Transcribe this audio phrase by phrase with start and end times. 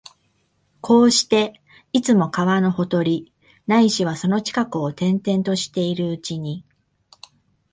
[0.81, 1.61] こうして、
[1.93, 3.31] いつも川のほとり、
[3.67, 6.65] ないしはその近くを転々としているうちに、